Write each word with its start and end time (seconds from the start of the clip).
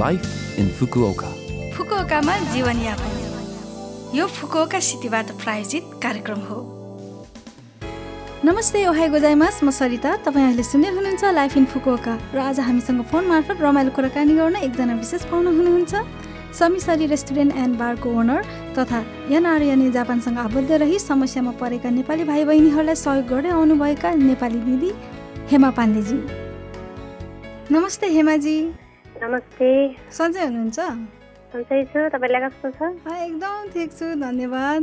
Life 0.00 0.58
in 0.58 0.68
Fukuoka 0.76 1.30
फुकुओकामा 1.76 2.36
जीवनयापन 2.52 4.16
यो 4.16 4.26
Fukuoka 4.26 4.78
सिटीबाट 4.80 5.30
प्रायोजित 5.42 5.90
कार्यक्रम 6.02 6.38
हो 6.44 6.60
नमस्ते 8.44 8.86
ओहाई 8.88 9.08
गोजाइमास 9.08 9.60
म 9.64 9.70
सरिता 9.70 10.14
तपाईँ 10.24 10.46
अहिले 10.46 10.62
सुन्दै 10.62 10.90
हुनुहुन्छ 10.96 11.24
लाइफ 11.34 11.56
इन 11.56 11.64
फुकुओका 11.72 12.14
र 12.34 12.38
आज 12.40 12.60
हामीसँग 12.68 13.02
फोन 13.12 13.26
मार्फत 13.26 13.60
रमाइलो 13.62 13.90
कुराकानी 13.92 14.34
गर्न 14.40 14.56
एकजना 14.64 14.94
विशेष 14.96 15.24
पाहुना 15.30 15.50
हुनुहुन्छ 15.58 15.92
समिसरी 16.60 17.06
रेस्टुरेन्ट 17.12 17.56
एन्ड 17.56 17.76
बारको 17.78 18.08
ओनर 18.20 18.40
तथा 18.78 19.04
एनआरएनए 19.36 19.90
जापानसँग 19.92 20.38
आबद्ध 20.38 20.70
रही 20.72 20.98
समस्यामा 20.98 21.52
परेका 21.60 21.90
नेपाली 22.00 22.24
भाइ 22.30 22.44
बहिनीहरूलाई 22.44 22.96
सहयोग 23.04 23.26
गर्दै 23.28 23.50
आउनुभएका 23.60 24.14
नेपाली 24.28 24.60
दिदी 24.68 24.92
हेमा 25.50 25.70
पाण्डेजी। 25.76 26.18
नमस्ते 27.70 28.06
हेमाजी। 28.16 28.56
नमस्ते। 29.22 29.66
सन्चै 30.10 30.44
हुनुहुन्छ? 30.44 30.78
सन्चै 31.50 31.78
छु 31.94 32.00
तपाईँलाई 32.10 32.42
कस्तो 32.42 32.68
छ? 32.74 32.80
एकदम 33.06 33.68
ठिक 33.70 33.90
छु 33.94 34.06
धन्यवाद। 34.18 34.82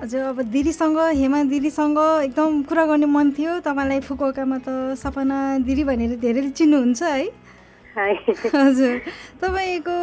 हजुर 0.00 0.22
अब 0.32 0.38
दिदीसँग 0.48 0.98
हेमा 1.20 1.42
दिदीसँग 1.52 1.98
एकदम 2.24 2.62
कुरा 2.64 2.84
गर्ने 2.88 3.06
मन 3.06 3.26
थियो। 3.36 3.52
तपाईँलाई 3.68 4.00
फुकुकामा 4.00 4.58
त 4.64 4.96
सपना 4.96 5.60
दिदी 5.60 5.84
भनेर 5.84 6.16
धेरैले 6.24 6.50
चिन्नुहुन्छ 6.56 7.02
है। 7.04 7.28
हजुर 8.48 8.94
तपाईँको 9.44 9.96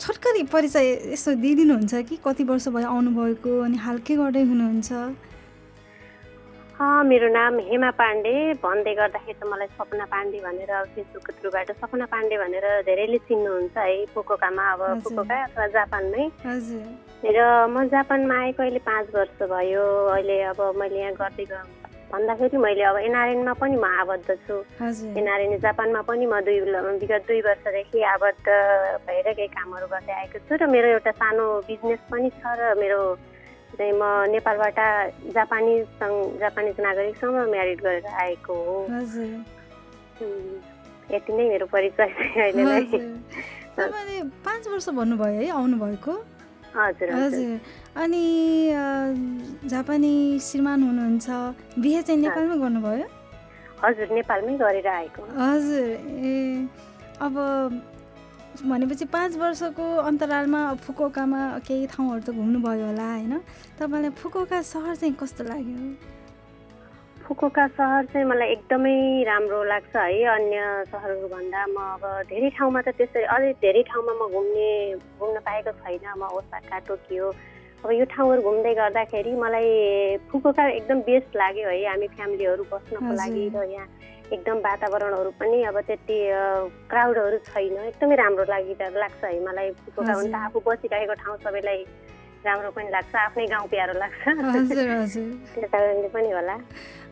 छोटकरी 0.00 0.42
परिचय 0.48 1.12
यसो 1.12 1.36
दिइदिनुहुन्छ 1.44 1.92
कि? 2.08 2.16
कति 2.24 2.44
वर्ष 2.48 2.68
भयो 2.72 2.88
आउनुभएको 2.88 3.52
अनि 3.68 3.76
हाल 3.84 3.98
के 4.00 4.16
गर्दै 4.16 4.44
हुनुहुन्छ? 4.48 4.88
मेरो 6.80 7.28
नाम 7.28 7.58
हेमा 7.60 7.90
पाण्डे। 7.92 8.32
भन्दै 8.64 8.92
गर्दाखेरि 8.96 9.36
त 9.36 9.44
मलाई 9.44 9.68
सपना 9.76 10.04
पाण्डे 10.08 10.38
भनेर 10.40 10.72
फेसबुकको 10.96 11.32
थ्रुबाट 11.36 11.70
सपना 11.76 12.06
पाण्डे 12.08 12.36
भनेर 12.40 12.66
धेरैले 12.88 13.18
चिन्नुहुन्छ 13.28 13.76
है 13.76 14.04
फुकोकामा। 14.16 14.64
अब 14.72 15.04
फुकोका 15.04 15.36
अथवा 15.44 15.66
जापानमै। 15.76 16.24
र 17.20 17.38
म 17.68 17.84
जापानमा 17.92 18.34
आएको 18.40 18.62
अहिले 18.64 18.80
पाँच 18.88 19.06
वर्ष 19.12 19.38
भयो। 19.52 19.84
अहिले 20.16 20.36
अब 20.56 20.60
मैले 20.80 20.98
यहाँ 21.04 21.14
गर्दै 21.20 21.44
भन्दाखेरि 22.10 22.56
मैले 22.56 22.82
अब 22.90 22.96
एनआरएनमा 22.96 23.52
पनि 23.60 23.76
म 23.76 23.84
आबद्ध 23.84 24.28
छु। 24.48 24.56
एनआरएन 25.20 25.60
जापानमा 25.60 26.00
पनि 26.08 26.24
म 26.32 26.40
दुई 26.48 26.60
विगत 26.64 27.22
दुई 27.28 27.40
वर्षदेखि 27.44 28.00
आबद्ध 28.16 28.46
भएर 29.04 29.26
केही 29.36 29.52
कामहरू 29.52 29.86
गर्दै 29.92 30.14
आएको 30.16 30.38
छु। 30.48 30.56
र 30.56 30.66
मेरो 30.66 30.88
एउटा 30.96 31.12
सानो 31.12 31.44
बिजनेस 31.68 32.00
पनि 32.08 32.30
छ 32.40 32.56
र 32.56 32.72
मेरो 32.80 33.00
चाहिँ 33.76 33.92
म 33.92 34.02
नेपालबाट 34.30 34.78
जापानिज 35.34 35.84
जापानिज 36.40 36.76
नागरिकसँग 36.80 37.36
म्यारिड 37.50 37.80
गरेर 37.82 38.06
आएको 38.22 38.54
हो। 38.64 38.76
यति 41.14 41.32
नै 41.32 41.44
मेरो 41.48 41.66
परिचय 41.66 42.10
अहिले 42.42 44.22
पाँच 44.44 44.68
वर्ष 44.68 44.88
भन्नुभयो 44.98 45.40
है 45.40 45.48
आउनुभएको? 45.50 46.12
हजुर 46.76 47.08
हजुर। 47.10 47.58
अनि 48.02 48.26
जापानी 49.70 50.14
श्रीमान 50.38 50.82
हुनुहुन्छ। 50.82 51.26
बिहे 51.82 52.02
चाहिँ 52.02 52.20
नेपालमै 52.20 52.56
गर्नुभयो? 52.58 53.06
हजुर 53.82 54.06
नेपालमै 54.14 54.54
गरेर 54.62 54.86
आएको। 54.88 55.22
हजुर 55.38 55.88
ए 56.26 56.68
अब 57.20 57.34
भनेपछि 58.50 59.04
पाँच 59.14 59.36
वर्षको 59.38 59.84
अन्तरालमा 60.10 60.60
फुकोकामा 60.82 61.40
केही 61.62 61.86
ठाउँहरू 61.86 62.20
त 62.20 62.30
घुम्नुभयो 62.34 62.86
होला 62.86 63.06
होइन? 63.10 63.34
तपाईँलाई 63.78 64.10
फुकोका 64.18 64.58
सहर 64.66 64.94
चाहिँ 64.96 65.14
कस्तो 65.14 65.44
लाग्यो? 65.46 65.78
फुकुका 67.24 67.66
सहर 67.78 68.04
चाहिँ 68.10 68.26
मलाई 68.26 68.48
एकदमै 68.50 69.22
राम्रो 69.22 69.62
लाग्छ 69.64 69.96
है 69.96 70.24
अन्य 70.34 70.58
सहरहरूभन्दा 70.90 71.62
म 71.70 71.78
अब 71.94 72.02
धेरै 72.26 72.50
ठाउँमा 72.58 72.80
त 72.82 72.88
त्यसरी 72.98 73.24
अझै 73.30 73.52
धेरै 73.62 73.82
ठाउँमा 73.86 74.12
म 74.18 74.22
घुम्ने 74.34 74.68
घुम्न 74.98 75.36
पाएको 75.46 75.70
छैन। 75.80 76.04
म 76.18 76.22
ओसाका 76.34 76.78
टोकियो 76.90 77.26
अब 77.80 77.90
यो 77.96 78.04
ठाउँहरू 78.12 78.42
घुम्दै 78.42 78.74
गर्दाखेरि 78.74 79.32
मलाई 79.40 79.70
फुकुका 80.28 80.62
एकदम 80.68 80.98
बेस्ट 81.06 81.30
लाग्यो 81.38 81.68
है 81.70 81.78
हामी 81.86 82.08
फ्यामिलीहरू 82.18 82.64
बस्नको 82.66 83.12
लागि 83.14 83.46
र 83.54 83.62
यहाँ 83.72 83.86
एकदम 84.32 84.58
वातावरणहरू 84.66 85.30
पनि 85.40 85.62
अब 85.70 85.76
त्यति 85.88 86.18
क्राउडहरू 86.90 87.38
छैन। 87.50 87.76
एकदमै 87.90 88.16
राम्रो 88.16 88.44
लागि 88.50 88.74
लाग्छ 88.80 89.24
है 89.24 89.38
मलाई। 89.44 89.68
हुन्छ 89.98 90.34
आफू 90.34 90.58
बसिरहेको 90.66 91.14
ठाउँ 91.22 91.36
सबैलाई 91.44 91.80
राम्रो 92.46 92.70
पनि 92.72 92.88
लाग्छ। 92.90 93.14
आफ्नै 93.14 93.46
गाउँ 93.46 93.68
प्यारो 93.68 93.94
लाग्छ। 93.98 94.22
त्यो 95.54 95.68
कारणले 95.72 96.08
पनि 96.08 96.30
होला। 96.30 96.56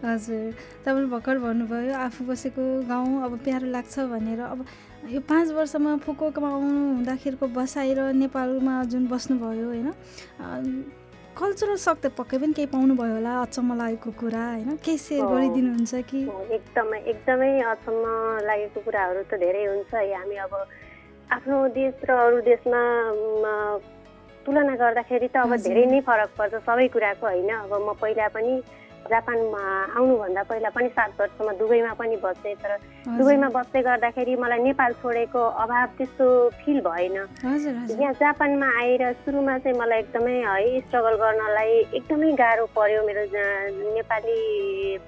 हजुर। 0.04 0.52
तपाईँले 0.84 1.08
भर्खर 1.12 1.36
भन्नुभयो 1.38 1.94
आफू 2.06 2.20
बसेको 2.30 2.64
गाउँ 2.88 3.22
अब 3.24 3.32
प्यारो 3.44 3.66
लाग्छ 3.66 3.98
भनेर। 4.14 4.40
अब 4.40 4.64
यो 5.10 5.20
पाँच 5.20 5.48
वर्षमा 5.58 5.96
फुकोकमा 6.06 6.48
आउनु 6.48 6.82
हुँदाखेरिको 6.94 7.46
बसाइ 7.58 7.94
र 7.98 8.00
नेपालमा 8.14 8.74
जुन 8.92 9.06
बस्नुभयो 9.08 9.66
होइन? 9.68 9.88
कल्चरल 11.38 11.76
सक 11.80 11.96
त 12.02 12.10
पक्कै 12.18 12.38
पनि 12.42 12.52
केही 12.58 12.68
पाउनुभयो 12.70 13.14
होला 13.14 13.32
अचम्म 13.40 13.74
लागेको 13.80 14.10
कुरा 14.20 14.44
होइन? 14.44 14.76
केही 14.84 14.98
सेयर 14.98 15.24
गरिदिनुहुन्छ 15.32 15.94
कि? 16.10 16.20
एकदमै 16.56 16.98
एकदमै 17.12 17.50
अचम्म 17.72 18.04
लागेको 18.48 18.80
कुराहरू 18.86 19.22
त 19.22 19.38
धेरै 19.44 19.64
हुन्छ। 19.66 19.92
है 19.94 20.14
हामी 20.14 20.36
अब 20.46 20.54
आफ्नो 21.36 21.56
देश 21.78 21.94
र 22.08 22.10
अरू 22.26 22.40
देशमा 22.50 22.82
तुलना 24.46 24.74
गर्दाखेरि 24.82 25.28
त 25.28 25.36
अब 25.46 25.54
धेरै 25.68 25.84
नै 25.94 26.00
फरक 26.08 26.30
पर्छ 26.38 26.54
सबै 26.66 26.86
कुराको 26.96 27.26
होइन? 27.26 27.50
अब 27.64 27.72
म 27.86 27.94
पहिला 28.02 28.28
पनि 28.36 28.54
जापानमा 29.10 29.62
आउनुभन्दा 29.96 30.42
पहिला 30.50 30.68
पनि 30.76 30.88
सात 30.96 31.20
वर्षमा 31.20 31.52
दुबईमा 31.60 31.92
पनि 32.00 32.16
बसेँ 32.24 32.54
तर 32.62 32.72
दुबईमा 33.18 33.48
बस्दै 33.56 33.82
गर्दाखेरि 33.88 34.36
मलाई 34.44 34.60
नेपाल 34.68 34.92
छोडेको 35.02 35.42
अभाव 35.64 35.86
त्यस्तो 35.98 36.26
फिल 36.60 36.80
भएन। 36.86 37.16
यहाँ 38.00 38.12
जापानमा 38.20 38.68
आएर 38.80 39.02
सुरुमा 39.24 39.58
चाहिँ 39.58 39.78
मलाई 39.78 39.98
एकदमै 39.98 40.36
है 40.46 40.80
स्ट्रगल 40.86 41.14
गर्नलाई 41.24 41.72
एकदमै 41.98 42.32
गाह्रो 42.42 42.66
पर्यो 42.76 43.02
मेरो 43.08 43.24
नेपाली 43.96 44.38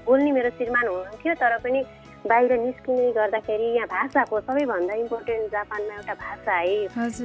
बोल्ने 0.07 0.31
मेरो 0.33 0.51
श्रीमान 0.59 0.87
हुनुहुन्थ्यो 0.89 1.35
तर 1.41 1.57
पनि 1.65 1.85
बाहिर 2.21 2.53
निस्किने 2.61 3.11
गर्दाखेरि 3.17 3.69
यहाँ 3.77 3.87
भाषाको 3.89 4.41
सबैभन्दा 4.41 4.95
इम्पोर्टेन्ट 4.95 5.53
जापानमा 5.53 5.95
एउटा 5.95 6.15
भाषा 6.15 6.57
है। 6.57 6.77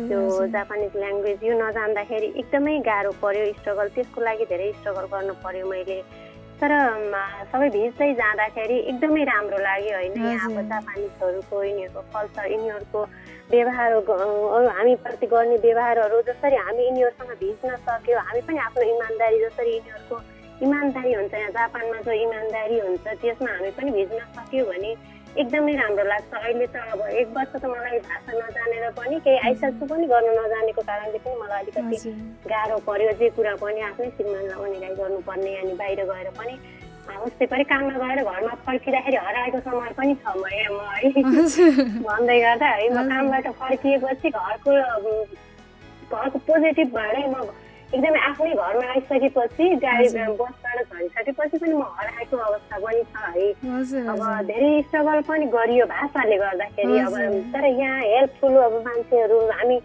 त्यो 0.08 0.22
जापानिज 0.56 0.96
ल्याङ्ग्वेज 0.96 1.44
यो 1.44 1.54
नजान्दाखेरि 1.60 2.28
एकदमै 2.40 2.78
गाह्रो 2.88 3.12
पर्यो 3.24 3.52
स्ट्रगल 3.60 3.88
त्यसको 3.96 4.22
लागि 4.28 4.46
धेरै 4.52 4.72
स्ट्रगल 4.80 5.06
गर्नु 5.12 5.34
पर्यो 5.44 5.68
मैले। 5.68 6.00
तर 6.60 6.72
सबै 7.52 7.68
भिज्दै 7.70 8.08
जाँदाखेरि 8.20 8.78
एकदमै 8.92 9.24
राम्रो 9.30 9.58
लाग्यो 9.64 9.96
होइन। 9.96 10.14
यहाँको 10.26 10.62
जापानिजहरूको 10.72 11.64
यिनीहरूको 11.64 12.02
कल्चर 12.14 12.46
यिनीहरूको 12.52 13.02
व्यवहार 13.52 13.92
हामीप्रति 14.78 15.28
गर्ने 15.34 15.58
व्यवहारहरू 15.66 16.22
जसरी 16.30 16.56
हामी 16.66 16.84
यिनीहरूसँग 16.86 17.34
भिज्न 17.44 17.76
सक्यो 17.88 18.20
हामी 18.28 18.42
पनि 18.48 18.58
आफ्नो 18.68 18.84
इमान्दारी 18.94 19.40
जसरी 19.44 19.76
यिनीहरूको 19.76 20.18
इमान्दारी 20.66 21.14
हुन्छ 21.14 21.34
यहाँ 21.34 21.52
जापानमा 21.52 22.00
जो 22.02 22.12
इमान्दारी 22.26 22.80
हुन्छ 22.80 23.06
त्यसमा 23.22 23.52
हामी 23.52 23.72
पनि 23.78 23.92
भिज्न 23.92 24.20
सक्यो 24.38 24.66
भने 24.66 24.92
एकदमै 25.42 25.74
राम्रो 25.76 26.04
लाग्छ। 26.12 26.32
अहिले 26.40 26.68
त 26.74 26.76
अब 26.92 27.02
एक 27.22 27.28
वर्ष 27.36 27.52
त 27.56 27.66
मलाई 27.72 28.00
भाषा 28.08 28.32
नजानेर 28.40 28.86
पनि 29.00 29.16
केही 29.26 29.38
आइसक्छु 29.48 29.86
पनि 29.92 30.06
गर्न 30.14 30.30
नजानेको 30.40 30.82
कारणले 30.90 31.20
पनि 31.26 31.36
मलाई 31.42 31.60
अलिकति 31.64 31.98
गाह्रो 32.52 32.78
पर्यो। 32.88 33.12
जे 33.20 33.30
कुरा 33.36 33.54
पनि 33.64 33.80
आफ्नै 33.90 34.10
श्रीमानलाई 34.16 34.58
अनिगाई 34.66 34.96
गर्नुपर्ने 35.02 35.52
अनि 35.62 35.74
बाहिर 35.82 36.02
गएर 36.12 36.30
पनि 36.40 36.56
उस्तै 37.26 37.46
पनि 37.52 37.64
काममा 37.72 37.96
गएर 38.04 38.20
घरमा 38.24 38.54
फर्किँदाखेरि 38.66 39.18
हराएको 39.26 39.60
समय 39.68 39.92
पनि 39.98 40.14
छ 40.22 40.26
म 40.40 40.44
है। 40.54 40.64
भन्दै 42.08 42.40
गर्दा 42.46 42.68
है 42.76 42.88
म 42.90 42.98
कामबाट 43.12 43.46
फर्किएपछि 43.60 44.30
घरको 44.30 44.72
घरको 46.16 46.38
पोजिटिभ 46.48 46.90
भएरै 46.98 47.26
म 47.34 47.36
एकदमै 47.96 48.20
आफ्नै 48.28 48.54
घरमा 48.54 48.86
आइसकेपछि 48.94 49.66
गाडी 49.84 50.08
बसबाट 50.40 50.78
झरिसकेपछि 50.92 51.58
पनि 51.58 51.74
म 51.74 51.84
हराएको 51.98 52.38
अवस्था 52.48 52.78
पनि 52.86 53.02
छ 53.12 53.16
है। 53.36 53.48
अब 54.12 54.24
धेरै 54.52 54.72
स्ट्रगल 54.88 55.22
पनि 55.30 55.46
गरियो 55.56 55.86
भाषाले 55.96 56.38
गर्दाखेरि। 56.44 57.00
अब 57.08 57.16
तर 57.54 57.66
यहाँ 57.66 58.02
हेल्पफुल 58.02 58.56
अब 58.68 58.74
मान्छेहरू 58.88 59.40
हामी 59.52 59.78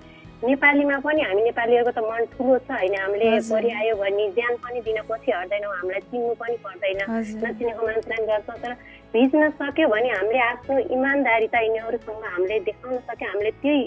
नेपालीमा 0.43 0.97
पनि 1.07 1.23
हामी 1.23 1.43
नेपालीहरूको 1.45 1.93
त 1.93 2.03
मन 2.11 2.25
ठुलो 2.35 2.59
छ 2.59 2.71
होइन। 2.73 2.95
हामीले 2.99 3.31
परिआयो 3.49 3.95
भने 4.03 4.25
ज्यान 4.37 4.55
पनि 4.65 4.81
दिन 4.87 4.99
पछि 5.11 5.31
हट्दैनौँ 5.31 5.75
हामीलाई 5.77 6.03
चिन्नु 6.11 6.35
पनि 6.43 6.57
पर्दैन 6.67 7.01
नचिनेको 7.47 7.87
मान्छेलाई 7.87 8.27
गर्छ 8.27 8.49
तर 8.65 8.73
भिज्न 9.15 9.51
सक्यो 9.61 9.89
भने 9.95 10.11
हामीले 10.17 10.41
आफ्नो 10.51 10.79
इमान्दारिता 10.97 11.61
यिनीहरूसँग 11.61 12.25
हामीले 12.33 12.59
देखाउन 12.67 12.99
सक्यो। 13.07 13.29
हामीले 13.31 13.51
त्यही 13.63 13.81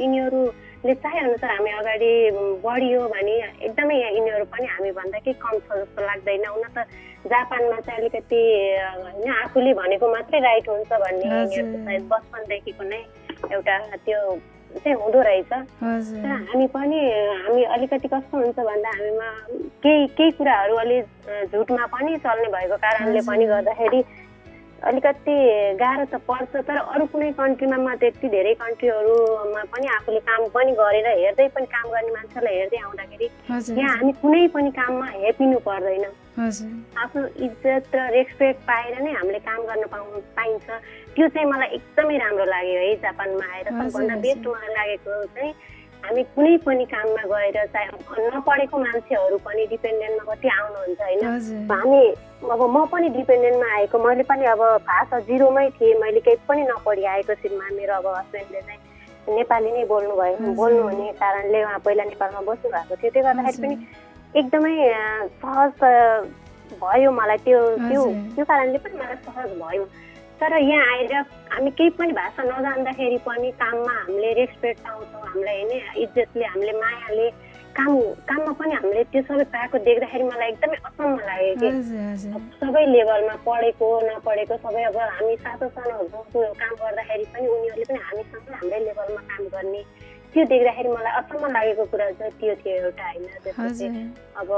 यिनीहरूले 0.83 0.99
चाहेअनुसार 0.99 1.49
हामी 1.49 1.71
अगाडि 1.79 2.11
बढियो 2.59 3.01
भने 3.07 3.35
एकदमै 3.63 3.95
यहाँ 3.95 4.11
यिनीहरू 4.11 4.45
पनि 4.51 4.67
हामीभन्दा 4.67 5.19
केही 5.23 5.33
कम 5.39 5.55
छ 5.63 5.79
जस्तो 5.79 6.01
लाग्दैन। 6.03 6.45
हुन 6.45 6.63
त 6.75 6.83
जापानमा 7.23 7.79
चाहिँ 7.87 7.99
अलिकति 7.99 8.41
होइन 8.99 9.31
आफूले 9.31 9.73
भनेको 9.79 10.05
मात्रै 10.11 10.39
राइट 10.43 10.67
हुन्छ 10.69 10.91
भन्ने 10.91 11.27
सायद 11.87 12.03
बचपनदेखिको 12.11 12.83
नै 12.83 12.99
एउटा 13.55 13.75
त्यो 14.03 14.19
चाहिँ 14.83 14.95
हुँदो 14.99 15.19
रहेछ। 15.23 15.51
तर 15.51 16.31
हामी 16.51 16.67
पनि 16.75 16.99
हामी 17.47 17.63
अलिकति 17.63 18.07
कस्तो 18.11 18.35
हुन्छ 18.43 18.59
भन्दा 18.59 18.89
हामीमा 18.99 19.29
केही 19.83 20.07
केही 20.19 20.31
कुराहरू 20.35 20.75
अलि 20.83 20.99
झुटमा 21.47 21.85
पनि 21.95 22.17
चल्ने 22.27 22.47
भएको 22.51 22.75
कारणले 22.83 23.21
पनि 23.23 23.45
गर्दाखेरि 23.53 24.01
अलिकति 24.83 25.35
गाह्रो 25.79 26.05
त 26.11 26.19
पर्छ 26.27 26.53
तर 26.67 26.77
अरू 26.93 27.05
कुनै 27.11 27.31
कन्ट्रीमा 27.39 27.77
म 27.77 27.95
त्यति 28.01 28.27
धेरै 28.35 28.53
कन्ट्रीहरूमा 28.63 29.61
पनि 29.71 29.87
आफूले 29.95 30.19
काम 30.27 30.41
पनि 30.55 30.71
गरेर 30.79 31.07
हेर्दै 31.07 31.47
पनि 31.55 31.67
काम 31.75 31.87
गर्ने 31.93 32.11
मान्छेलाई 32.17 32.55
हेर्दै 32.59 32.79
आउँदाखेरि 32.83 33.27
यहाँ 33.79 33.95
हामी 33.97 34.11
कुनै 34.21 34.47
पनि 34.55 34.71
काममा 34.79 35.07
हेपिनु 35.23 35.59
पर्दैन। 35.67 36.05
आफ्नो 37.03 37.21
इज्जत 37.45 37.95
र 37.95 38.09
रेस्पेक्ट 38.17 38.59
पाएर 38.67 38.95
नै 39.05 39.11
हामीले 39.13 39.39
काम 39.47 39.61
गर्न 39.69 39.83
पाउ 39.93 40.03
पाइन्छ। 40.37 40.67
त्यो 41.15 41.27
चाहिँ 41.31 41.47
मलाई 41.51 41.69
एकदमै 41.77 42.17
राम्रो 42.23 42.45
लाग्यो 42.53 42.79
है 42.83 42.95
जापानमा 43.05 43.45
आएर 43.53 43.67
सबभन्दा 43.71 44.15
बेस्ट 44.25 44.47
मलाई 44.47 44.73
लागेको 44.79 45.11
चाहिँ 45.35 45.53
हामी 46.03 46.23
कुनै 46.35 46.55
पनि 46.65 46.85
काममा 46.93 47.23
गएर 47.31 47.57
चाहे 47.73 47.87
नपढेको 48.35 48.77
मान्छेहरू 48.85 49.37
पनि 49.47 49.65
डिपेन्डेन्टमा 49.73 50.23
कति 50.33 50.47
आउनुहुन्छ 50.59 51.01
होइन? 51.01 51.23
हामी 51.71 52.03
अब 52.53 52.61
म 52.75 52.85
पनि 52.93 53.09
डिपेन्डेन्टमा 53.17 53.67
आएको 53.75 53.97
मैले 54.05 54.23
पनि 54.31 54.45
अब 54.53 54.61
भाषा 54.89 55.19
जिरोमै 55.29 55.69
थिएँ 55.79 55.99
मैले 56.03 56.19
केही 56.27 56.43
पनि 56.47 56.63
नपढी 56.71 57.03
आएको 57.13 57.33
श्रीमान 57.41 57.73
मेरो 57.79 57.93
अब 58.03 58.07
हस्बेन्डले 58.15 58.61
चाहिँ 58.61 59.35
नेपाली 59.35 59.71
नै 59.71 59.83
बोल्नु 59.91 60.15
भयो 60.19 60.53
बोल्नु 60.59 60.81
हुने 60.83 61.11
कारणले 61.23 61.63
उहाँ 61.63 61.79
पहिला 61.85 62.03
नेपालमा 62.11 62.41
बस्नु 62.51 62.69
भएको 62.75 62.95
थियो 63.01 63.11
त्यो 63.13 63.23
गर्दाखेरि 63.23 63.57
पनि 63.63 63.75
एकदमै 64.39 64.75
सहज 65.39 65.71
भयो 66.83 67.11
मलाई 67.19 67.37
त्यो 67.47 67.59
त्यो 67.87 68.01
त्यो 68.35 68.45
कारणले 68.51 68.77
पनि 68.83 68.95
मलाई 68.99 69.17
सहज 69.27 69.49
भयो। 69.61 69.83
तर 70.41 70.57
यहाँ 70.59 70.85
आएर 70.91 71.13
हामी 71.51 71.71
केही 71.71 71.89
पनि 71.97 72.11
भाषा 72.13 72.43
नजान्दाखेरि 72.43 73.17
पनि 73.25 73.51
काममा 73.55 73.93
हामीले 73.93 74.33
रेस्पेक्ट 74.33 74.79
पाउँछौँ 74.81 75.21
हामीलाई 75.23 75.61
होइन 75.61 76.03
इज्जतले 76.03 76.45
हामीले 76.45 76.73
मायाले 76.73 77.29
काम 77.73 77.99
काममा 78.23 78.51
पनि 78.53 78.73
हामीले 78.73 79.03
त्यो 79.09 79.21
सबै 79.23 79.43
पाएको 79.49 79.77
देख्दाखेरि 79.85 80.23
मलाई 80.23 80.49
एकदमै 80.49 80.77
असम्म 80.89 81.15
लाग्यो 81.21 81.53
कि 81.59 81.69
सबै 82.57 82.85
लेभलमा 82.85 83.35
पढेको 83.45 83.87
नपढेको 84.03 84.57
सबै 84.65 84.83
अब 84.83 84.97
हामी 85.11 85.35
सातो 85.41 85.69
सानो 85.75 85.97
काम 86.61 86.73
गर्दाखेरि 86.75 87.25
पनि 87.33 87.47
उनीहरूले 87.47 87.85
पनि 87.89 87.99
हामीसँग 88.07 88.53
हाम्रै 88.53 88.79
लेभलमा 88.79 89.21
काम 89.29 89.47
गर्ने 89.55 89.81
त्यो 90.33 90.43
देख्दाखेरि 90.49 90.89
मलाई 90.89 91.13
अचम्म 91.21 91.43
लागेको 91.53 91.83
कुरा 91.93 92.09
चाहिँ 92.19 92.33
त्यो 92.41 92.53
थियो 92.61 92.75
एउटा 92.83 93.05
होइन। 93.05 94.11
अब 94.41 94.49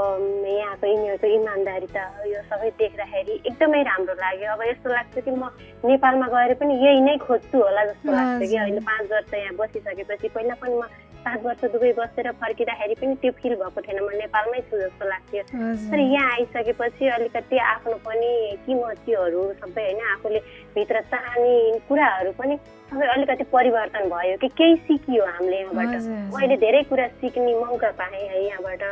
यहाँको 0.47 0.85
यिनीहरूको 0.87 1.27
इमान्दारी 1.35 1.87
त 1.95 1.97
यो 2.31 2.39
सबै 2.49 2.69
देख्दाखेरि 2.79 3.33
एकदमै 3.49 3.81
राम्रो 3.83 4.13
लाग्यो। 4.23 4.51
अब 4.55 4.61
यस्तो 4.71 4.89
लाग्छ 4.89 5.15
कि 5.25 5.31
म 5.31 5.43
नेपालमा 5.83 6.27
गएर 6.31 6.53
पनि 6.59 6.73
यही 6.85 6.99
नै 7.07 7.15
खोज्छु 7.27 7.57
होला 7.59 7.83
जस्तो 7.91 8.11
लाग्छ 8.11 8.49
कि 8.49 8.55
अहिले 8.55 8.81
पाँच 8.87 9.11
वर्ष 9.11 9.33
यहाँ 9.35 9.55
बसिसकेपछि। 9.59 10.27
पहिला 10.35 10.55
पनि 10.63 10.75
म 10.79 10.83
पाँच 11.25 11.39
वर्ष 11.45 11.63
दुबई 11.73 11.91
बसेर 11.97 12.31
फर्किँदाखेरि 12.41 12.95
पनि 13.01 13.15
त्यो 13.21 13.31
फिल 13.41 13.53
भएको 13.61 13.81
थिएन। 13.81 13.99
म 14.05 14.09
नेपालमै 14.21 14.59
छु 14.69 14.77
जस्तो 14.77 15.05
लाग्थ्यो। 15.09 15.43
तर 15.91 15.99
यहाँ 15.99 16.31
आइसकेपछि 16.31 17.07
अलिकति 17.17 17.57
आफ्नो 17.57 17.97
पनि 18.05 18.31
किमतीहरू 18.65 19.41
सबै 19.61 19.83
होइन 19.83 20.01
आफूले 20.13 20.39
भित्र 20.75 21.01
चाहने 21.11 21.55
कुराहरू 21.89 22.31
पनि 22.39 22.55
सबै 22.91 23.07
अलिकति 23.15 23.43
परिवर्तन 23.49 24.09
भयो 24.13 24.37
कि 24.37 24.47
केही 24.53 24.75
सिकियो 24.85 25.25
हामीले 25.25 25.59
यहाँबाट। 25.59 25.93
मैले 26.35 26.57
धेरै 26.61 26.83
कुरा 26.89 27.07
सिक्ने 27.19 27.53
मौका 27.59 27.91
पाएँ 27.99 28.27
है 28.29 28.45
यहाँबाट। 28.45 28.83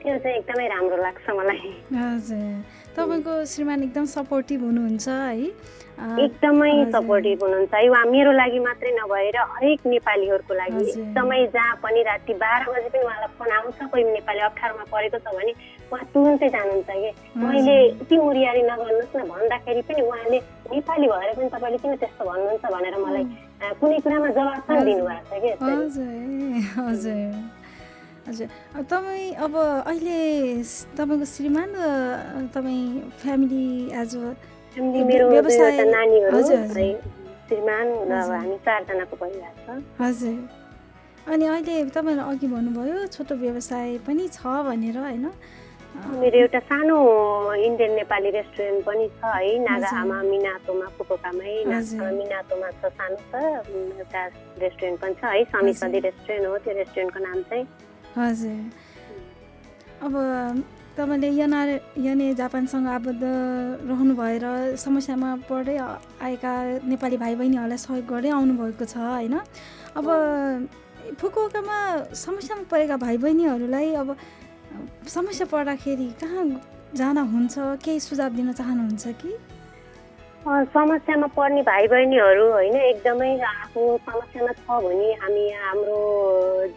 त्यो 0.00 0.18
चाहिँ 0.18 0.36
एकदमै 0.38 0.66
राम्रो 0.68 0.96
लाग्छ 1.02 1.26
मलाई। 1.30 1.72
हजुर। 1.92 2.44
तपाईँको 2.96 3.32
श्रीमान 3.44 3.82
एकदम 3.82 4.04
सपोर्टिभ 4.16 4.60
हुनुहुन्छ 4.64 5.08
है। 5.08 5.50
एकदमै 6.24 6.72
सपोर्टिभ 6.92 7.42
हुनुहुन्छ 7.42 7.74
है। 7.74 7.88
उहाँ 7.88 8.04
मेरो 8.12 8.32
लागि 8.32 8.58
मात्रै 8.66 8.90
नभएर 8.96 9.36
हरेक 9.52 9.80
नेपालीहरूको 9.86 10.54
लागि 10.54 10.82
एकदमै 10.90 11.40
जहाँ 11.54 11.74
पनि 11.84 12.02
राति 12.08 12.34
बाह्र 12.42 12.62
बजी 12.72 12.88
पनि 12.92 13.02
उहाँलाई 13.04 13.30
फोन 13.38 13.50
आउँछ 13.56 13.78
कोही 13.92 14.04
नेपाली 14.04 14.40
अप्ठ्यारोमा 14.48 14.84
परेको 14.92 15.18
छ 15.18 15.26
भने 15.36 15.52
उहाँ 15.92 16.04
तुरुन्तै 16.14 16.48
जानुहुन्छ 16.56 16.90
कि। 16.90 17.10
मैले 17.36 17.76
यति 17.86 18.16
मुरियारी 18.16 18.62
नगर्नुहोस् 18.70 19.16
न 19.16 19.18
भन्दाखेरि 19.32 19.82
पनि 19.88 20.00
उहाँले 20.08 20.38
नेपाली 20.72 21.06
भएर 21.08 21.30
पनि 21.36 21.48
तपाईँले 21.54 21.78
किन 21.82 21.96
त्यस्तो 21.96 22.22
भन्नुहुन्छ 22.24 22.64
भनेर 22.74 22.96
मलाई 23.04 23.24
कुनै 23.80 23.98
कुरामा 24.04 24.28
जवाब 24.36 24.60
पनि 24.68 24.80
दिनुभएको 24.84 25.24
छ 25.28 25.40
कि 25.42 25.50
हजुर। 26.80 27.55
हजुर। 28.26 28.48
तपाईँ 28.90 29.34
अब 29.44 29.54
अहिले 29.86 30.18
तपाईँको 30.98 31.26
श्रीमान 31.34 31.70
र 31.74 32.50
तपाईँ 32.54 32.86
फ्यामिली 33.22 33.68
एज 33.94 34.12
व्यवसाय 34.76 35.76
श्रीमान 37.46 37.86
र 38.10 38.12
हामी 38.26 38.56
चारजनाको 38.66 39.16
परिवार 39.16 39.52
छ। 39.62 39.68
हजुर। 40.00 40.38
अनि 41.30 41.44
अहिले 41.46 41.76
तपाईँले 41.94 42.22
अघि 42.22 42.46
भन्नुभयो 42.46 43.06
छोटो 43.14 43.34
व्यवसाय 43.34 43.98
पनि 44.06 44.24
छ 44.34 44.42
भनेर 44.66 44.98
होइन? 44.98 45.26
मेरो 45.96 46.38
एउटा 46.38 46.60
सानो 46.68 46.96
इन्डियन 47.56 47.92
नेपाली 47.96 48.30
रेस्टुरेन्ट 48.30 48.84
पनि 48.84 49.06
छ 49.16 49.24
है। 49.24 49.52
नागाआमा 49.64 50.18
मिनातोमा 50.28 50.86
फुकोकामै 50.98 51.54
मिनातोमा 51.64 52.68
छ 52.78 52.82
सानो 52.98 53.16
छ। 53.30 53.32
एउटा 53.96 54.22
रेस्टुरेन्ट 54.60 54.96
पनि 55.00 55.14
छ 55.14 55.24
है। 55.24 55.44
समी 55.54 55.72
सदी 55.72 55.98
रेस्टुरेन्ट 56.04 56.46
हो। 56.46 56.58
त्यो 56.66 56.74
रेस्टुरेन्टको 56.82 57.20
नाम 57.26 57.38
चाहिँ 57.48 57.64
हजुर। 58.16 58.58
अब 60.02 60.14
तपाईँले 60.96 61.28
यनार 61.36 61.68
यने 62.00 62.32
जापानसँग 62.34 62.86
आबद्ध 62.88 63.22
रहनु 63.90 64.14
भएर 64.16 64.44
समस्यामा 64.80 65.30
पढ्दै 65.48 65.76
आएका 65.76 66.52
नेपाली 66.88 67.16
भाइ 67.16 67.34
बहिनीहरूलाई 67.36 67.78
सहयोग 67.78 68.06
गर्दै 68.08 68.30
आउनुभएको 68.32 68.84
छ 68.84 68.96
होइन? 68.96 69.36
अब 69.96 70.06
फुकुकामा 71.20 71.78
समस्यामा 72.16 72.64
परेका 72.70 72.96
भाइ 72.96 73.16
बहिनीहरूलाई 73.24 73.92
अब 73.94 74.16
समस्या 75.08 75.46
पर्दाखेरि 75.52 76.08
कहाँ 76.22 76.44
जान 76.96 77.18
हुन्छ 77.18 77.54
केही 77.84 78.00
सुझाव 78.00 78.30
दिन 78.32 78.52
चाहनुहुन्छ 78.52 79.06
कि? 79.20 79.30
समस्यामा 80.46 81.26
पर्ने 81.26 81.62
भाइ 81.62 81.86
बहिनीहरू 81.88 82.44
होइन 82.52 82.76
एकदमै 82.78 83.30
आफू 83.42 83.82
समस्यामा 84.00 84.52
छ 84.52 84.78
भने 84.78 85.08
हामी 85.12 85.46
हाम्रो 85.52 85.96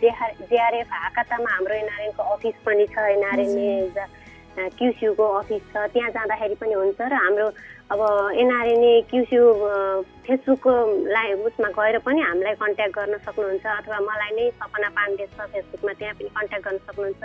जेआर 0.02 0.32
जेआरएफ 0.44 0.94
हाकातामा 0.94 1.52
हाम्रो 1.52 1.76
एनआरएनको 1.76 2.24
अफिस 2.34 2.56
पनि 2.66 2.86
छ 2.88 3.06
एनआरएनए 3.10 4.08
क्युसियुको 4.74 5.28
अफिस 5.36 5.62
छ 5.70 5.86
त्यहाँ 5.94 6.10
जाँदाखेरि 6.10 6.56
पनि 6.56 6.74
हुन्छ 6.74 7.02
र 7.04 7.14
हाम्रो 7.16 7.48
अब 7.90 8.02
एनआरएनए 8.38 9.02
क्युसियु 9.10 9.46
फेसबुकको 10.26 10.74
लाइ 11.10 11.34
उसमा 11.50 11.70
गएर 11.74 11.98
पनि 12.06 12.22
हामीलाई 12.22 12.54
कन्ट्याक्ट 12.62 12.96
गर्न 12.96 13.18
सक्नुहुन्छ 13.26 13.66
अथवा 13.66 14.00
मलाई 14.06 14.32
नै 14.38 14.46
सपना 14.62 14.90
पाण्डे 14.94 15.26
छ 15.26 15.48
फेसबुकमा 15.54 15.94
त्यहाँ 15.98 16.14
पनि 16.20 16.30
कन्ट्याक्ट 16.38 16.66
गर्न 16.68 16.78
सक्नुहुन्छ। 16.86 17.24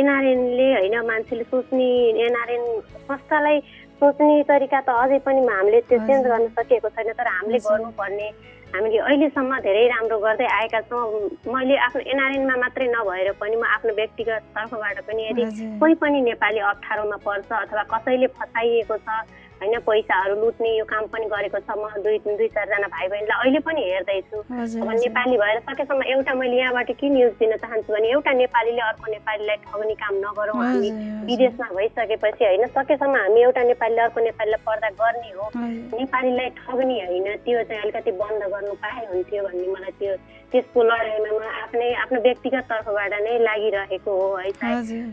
एनआरएनले 0.00 0.68
होइन 0.72 0.96
मान्छेले 1.12 1.44
सोच्ने 1.52 1.90
एनआरएन 2.26 2.64
संस्थालाई 3.12 3.60
सोच्ने 4.00 4.42
तरिका 4.48 4.80
त 4.80 4.88
अझै 5.04 5.18
पनि 5.28 5.40
हामीले 5.52 5.80
त्यो 5.84 5.98
चेन्ज 6.08 6.24
गर्न 6.32 6.48
सकिएको 6.56 6.88
छैन 6.96 7.12
तर 7.12 7.28
हामीले 7.36 7.58
गर्नुपर्ने। 7.68 8.28
हामीले 8.72 8.98
अहिलेसम्म 8.98 9.52
धेरै 9.68 9.86
राम्रो 9.92 10.18
गर्दै 10.24 10.48
आएका 10.58 10.80
छौँ। 10.88 11.04
मैले 11.44 11.76
आफ्नो 11.86 12.00
एनआरएनमा 12.12 12.56
मात्रै 12.64 12.88
नभएर 12.88 13.32
पनि 13.36 13.56
म 13.56 13.64
आफ्नो 13.68 13.92
व्यक्तिगत 14.00 14.42
तर्फबाट 14.56 14.98
पनि 15.06 15.22
यदि 15.28 15.44
कोही 15.80 15.94
पनि 16.00 16.18
नेपाली 16.32 16.60
अप्ठ्यारोमा 16.72 17.16
पर्छ 17.20 17.50
अथवा 17.52 17.82
कसैले 17.92 18.26
फसाइएको 18.40 18.96
छ 19.04 19.44
होइन 19.60 19.78
पैसाहरू 19.88 20.34
लुट्ने 20.40 20.70
यो 20.76 20.84
काम 20.84 21.06
पनि 21.12 21.26
गरेको 21.32 21.58
छ 21.64 21.76
म 21.80 21.88
दुई 22.04 22.18
दुई 22.26 22.48
चारजना 22.56 22.88
भाइ 22.94 23.08
बहिनीलाई 23.08 23.38
अहिले 23.40 23.60
पनि 23.66 23.82
हेर्दैछु। 23.90 24.38
अब 24.82 24.90
नेपाली 25.02 25.36
भएर 25.42 25.58
सकेसम्म 25.68 26.02
एउटा 26.12 26.34
मैले 26.40 26.56
यहाँबाट 26.56 26.90
के 27.00 27.08
न्युज 27.08 27.32
दिन 27.40 27.56
चाहन्छु 27.64 27.92
भने 27.92 28.08
एउटा 28.12 28.32
नेपालीले 28.42 28.82
अर्को 28.88 29.12
नेपालीलाई 29.12 29.56
ठग्ने 29.64 29.94
काम 30.04 30.14
नगरौँ 30.24 30.60
हामी। 30.60 30.90
विदेशमा 31.30 31.68
भइसकेपछि 31.76 32.44
होइन 32.44 32.66
सकेसम्म 32.76 33.16
हामी 33.16 33.40
एउटा 33.42 33.62
नेपालीले 33.72 34.02
अर्को 34.02 34.20
नेपालीलाई 34.28 34.62
पर्दा 34.68 34.90
गर्ने 35.00 35.30
हो। 35.36 35.50
नेपालीलाई 35.98 36.48
ठग्ने 36.60 36.96
होइन 37.04 37.28
त्यो 37.44 37.62
चाहिँ 37.64 37.82
अलिकति 37.82 38.12
बन्द 38.22 38.42
गर्नु 38.54 38.74
पाए 38.84 39.04
हुन्थ्यो 39.12 39.42
भन्ने 39.46 39.68
मलाई 39.74 39.94
त्यो 40.00 40.14
त्यसको 40.52 40.82
लडाइँमा 40.82 41.30
म 41.36 41.40
आफ्नै 41.62 41.88
आफ्नो 42.02 42.18
व्यक्तिगत 42.22 42.64
तर्फबाट 42.70 43.14
नै 43.24 43.38
लागिरहेको 43.46 44.12
हो 44.20 44.28
है 44.36 44.50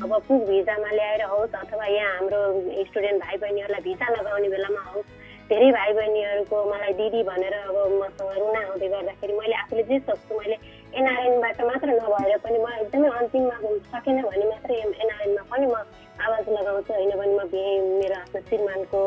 अब 0.03 0.11
पुग 0.27 0.41
भिजामा 0.49 0.91
ल्याएर 0.93 1.23
होस् 1.31 1.55
अथवा 1.61 1.85
यहाँ 1.89 2.11
हाम्रो 2.13 2.41
स्टुडेन्ट 2.89 3.17
भाइ 3.23 3.35
बहिनीहरूलाई 3.41 3.81
भिजा 3.87 4.07
लगाउने 4.13 4.31
बेलामा 4.33 4.81
होस् 4.89 5.11
धेरै 5.49 5.69
भाइ 5.71 5.93
बहिनीहरूको 5.93 6.57
मलाई 6.65 6.93
दिदी 6.93 7.21
भनेर 7.23 7.53
अब 7.53 7.77
मसँग 7.93 8.31
रुना 8.39 8.59
आउँदै 8.63 8.87
गर्दाखेरि 8.87 9.33
मैले 9.33 9.55
आफूले 9.55 9.83
जे 9.83 9.99
सक्छु 9.99 10.39
मैले 10.39 10.57
एनआरएनबाट 10.93 11.61
मात्र 11.61 11.89
नभएर 11.91 12.37
पनि 12.45 12.57
म 12.57 12.67
एकदमै 12.79 13.09
अन्तिममा 13.19 13.57
सकेन 13.91 14.21
भने 14.23 14.45
मात्रै 14.45 14.79
एनआरएनमा 14.79 15.43
पनि 15.51 15.65
म 15.65 15.75
आवाज 16.19 16.49
लगाउँछु 16.49 16.93
होइन 16.93 17.11
भने 17.11 17.33
म 17.33 17.41
मेरो 17.99 18.15
आफ्नो 18.15 18.41
श्रीमानको 18.47 19.01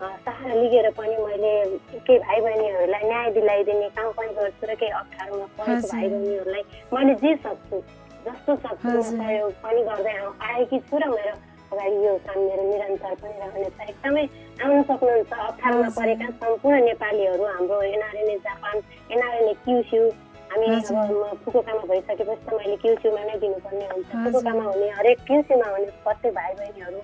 सहारा 0.00 0.54
लिगेर 0.54 0.90
पनि 0.90 1.16
मैले 1.16 1.54
केही 2.00 2.18
भाइ 2.18 2.40
बहिनीहरूलाई 2.40 3.02
न्याय 3.04 3.30
दिलाइदिने 3.30 3.88
काम 3.88 4.10
पनि 4.12 4.32
गर्छु 4.34 4.66
र 4.66 4.74
केही 4.74 4.90
अप्ठ्यारोमा 4.90 5.46
परेको 5.58 5.88
भाइ 5.88 6.08
बहिनीहरूलाई 6.08 6.62
मैले 6.92 7.14
जे 7.14 7.34
सक्छु 7.46 7.82
जस्तो 8.26 8.56
सक्छु 8.56 9.02
सहयोग 9.02 9.52
पनि 9.62 9.82
गर्दै 9.82 10.14
आएकी 10.48 10.78
छु 10.80 10.98
र 10.98 11.08
मेरो 11.08 11.53
अगाडि 11.74 11.96
यो 12.06 12.12
काम 12.26 12.38
मेरो 12.48 12.64
निरन्तर 12.70 13.14
पनि 13.22 13.36
रहनेछ 13.44 13.80
एकदमै 13.90 14.24
आउन 14.64 14.82
सक्नुहुन्छ। 14.90 15.32
अप्ठ्यारोमा 15.46 15.88
परेका 15.98 16.28
सम्पूर्ण 16.42 16.76
नेपालीहरू 16.90 17.44
हाम्रो 17.54 17.80
एनआरएनए 17.94 18.36
जापान 18.46 18.76
एनआरएनए 19.14 19.54
क्युस्यु। 19.64 20.02
हामी 20.50 20.66
अब 20.70 21.38
फुकुकामा 21.44 21.82
भइसकेपछि 21.90 22.42
त 22.46 22.54
मैले 22.54 22.76
क्युस्युमा 22.82 23.22
नै 23.28 23.36
दिनुपर्ने 23.42 23.86
हुन्छ। 23.92 24.10
फुकुकामा 24.24 24.64
हुने 24.70 24.88
हरेक 24.98 25.18
क्युस्युमा 25.28 25.68
हुने 25.74 25.86
प्रत्येक 26.06 26.34
भाइ 26.34 26.52
बहिनीहरू 26.58 27.00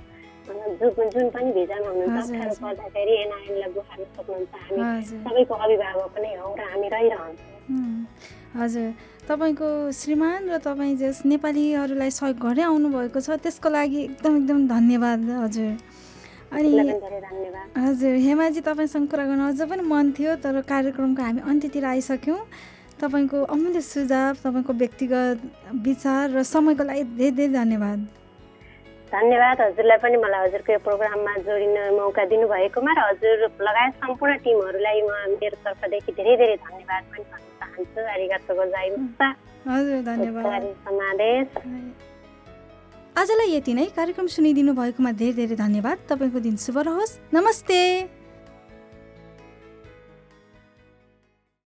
जुन 0.80 1.08
जुन 1.14 1.26
पनि 1.34 1.50
भिजामा 1.56 1.88
हुनुहुन्छ 1.90 2.18
अप्ठ्यारो। 2.20 2.54
पर्दाखेरि 2.62 3.12
एनआरएनलाई 3.24 3.70
गुहार्न 3.74 4.04
सक्नुहुन्छ। 4.16 4.52
हामी 4.62 5.02
सबैको 5.10 5.54
अभिभावक 5.64 6.14
नै 6.24 6.32
हौ 6.40 6.54
र 6.60 6.62
हामी 6.70 6.88
रहिरहन्छौँ। 6.94 7.58
हजुर। 8.50 8.90
तपाईँको 9.28 9.68
श्रीमान 9.94 10.48
र 10.50 10.58
तपाईँ 10.58 10.96
जस 10.98 11.22
नेपालीहरूलाई 11.24 12.10
सहयोग 12.10 12.38
गर्दै 12.42 12.62
आउनुभएको 12.66 13.20
छ 13.22 13.38
त्यसको 13.38 13.68
लागि 13.70 14.00
एकदम 14.04 14.36
एकदम 14.36 14.66
धन्यवाद 14.68 15.20
हजुर। 15.46 15.72
अनि 16.50 16.70
हजुर 17.78 18.14
हेमाजी 18.26 18.60
तपाईँसँग 18.66 19.06
कुरा 19.06 19.24
गर्न 19.30 19.42
अझ 19.48 19.60
पनि 19.70 19.82
मन 19.86 20.10
थियो 20.18 20.34
तर 20.42 20.60
कार्यक्रमको 20.66 21.22
हामी 21.22 21.40
अन्त्यतिर 21.46 21.84
आइसक्यौँ। 21.94 22.40
तपाईँको 22.98 23.38
अमूल्य 23.54 23.80
सुझाव 23.80 24.34
तपाईँको 24.42 24.72
व्यक्तिगत 24.82 25.38
विचार 25.86 26.30
र 26.34 26.42
समयको 26.42 26.84
लागि 26.84 27.04
धेरै 27.16 27.30
धेरै 27.38 27.52
धन्यवाद। 27.54 27.98
धन्यवाद 29.14 29.60
हजुरलाई 29.60 29.98
पनि 30.02 30.16
मलाई 30.24 30.40
हजुरको 30.46 30.72
यो 30.72 30.78
प्रोग्राममा 30.86 31.34
जोडिन 31.46 31.78
मौका 31.94 32.24
दिनुभएकोमा 32.34 32.92
र 32.98 33.00
हजुर 33.10 33.38
लगायत 33.62 33.94
सम्पूर्ण 34.02 34.34
टिमहरूलाई 34.42 35.00
म 35.06 35.38
मेरो 35.38 35.56
तर्फदेखि 35.64 36.12
धेरै 36.18 36.34
धेरै 36.42 36.56
धन्यवाद 36.66 37.02
पनि 37.14 37.24
भन्न 37.96 37.96
चाहन्छु 37.96 38.12
आरिगातो 38.12 38.54
गोजाइमुस्ता 38.54 39.28
हजुर 39.68 40.02
धन्यवाद。समादेश 40.02 41.48
आजलाई 43.18 43.56
यति 43.56 43.74
नै 43.74 43.86
कार्यक्रम 43.96 44.26
सुनिदिनु 44.26 44.72
भएकोमा 44.74 45.12
धेरै 45.12 45.32
धेरै 45.32 45.56
धन्यवाद। 45.56 45.98
तपाईँको 46.08 46.40
दिन 46.40 46.56
शुभ 46.56 46.78
रहोस्। 46.78 47.18
नमस्ते। 47.34 48.19